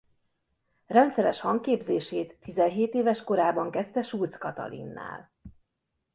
Rendszeres 0.87 1.39
hangképzését 1.39 2.37
tizenhét 2.39 2.93
éves 2.93 3.23
korában 3.23 3.71
kezdte 3.71 4.01
Schultz 4.01 4.37
Katalinnál. 4.37 5.31